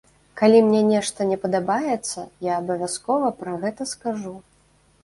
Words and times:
Калі 0.39 0.61
мне 0.69 0.79
нешта 0.91 1.27
не 1.33 1.37
падабаецца, 1.43 2.27
я 2.51 2.57
абавязкова 2.63 3.33
пра 3.45 3.51
гэта 3.67 3.93
скажу. 3.97 4.35